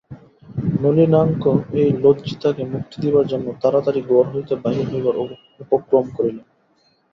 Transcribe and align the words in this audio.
নলিনাক্ষ 0.81 1.43
এই 1.79 1.89
লজ্জিতাকে 2.03 2.63
মুক্তি 2.73 2.97
দিবার 3.03 3.25
জন্য 3.31 3.47
তাড়াতাড়ি 3.61 4.01
ঘর 4.09 4.25
হইতে 4.33 4.53
বাহির 4.63 4.85
হইবার 4.91 5.15
উপক্রম 5.63 6.05
করিল। 6.17 6.37